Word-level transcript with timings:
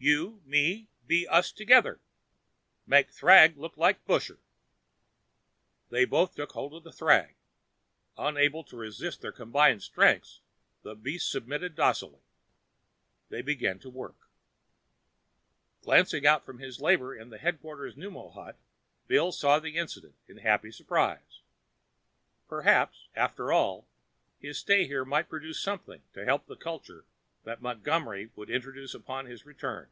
You, 0.00 0.40
me 0.46 0.86
be 1.08 1.26
us 1.26 1.50
together. 1.50 1.98
Make 2.86 3.08
thrag 3.10 3.56
look 3.56 3.76
like 3.76 4.04
busher." 4.06 4.38
They 5.90 6.04
both 6.04 6.36
took 6.36 6.52
hold 6.52 6.72
of 6.74 6.84
the 6.84 6.92
thrag. 6.92 7.34
Unable 8.16 8.62
to 8.62 8.76
resist 8.76 9.20
their 9.22 9.32
combined 9.32 9.82
strengths, 9.82 10.38
the 10.82 10.94
beast 10.94 11.28
submitted 11.28 11.74
docilely. 11.74 12.20
They 13.28 13.42
began 13.42 13.80
to 13.80 13.90
work. 13.90 14.28
Glancing 15.82 16.24
out 16.24 16.44
from 16.46 16.60
his 16.60 16.80
labor 16.80 17.12
in 17.16 17.30
the 17.30 17.38
headquarters 17.38 17.96
pneuma 17.96 18.30
hut, 18.30 18.56
Bill 19.08 19.32
saw 19.32 19.58
the 19.58 19.76
incident 19.78 20.14
in 20.28 20.36
happy 20.36 20.70
surprise. 20.70 21.40
Perhaps, 22.46 23.08
after 23.16 23.50
all, 23.52 23.88
his 24.38 24.58
stay 24.58 24.86
here 24.86 25.04
might 25.04 25.28
produce 25.28 25.58
something 25.58 26.04
to 26.14 26.24
help 26.24 26.46
the 26.46 26.54
culture 26.54 27.04
that 27.44 27.62
Montgomery 27.62 28.30
would 28.36 28.50
introduce 28.50 28.92
upon 28.92 29.24
his 29.24 29.46
return. 29.46 29.88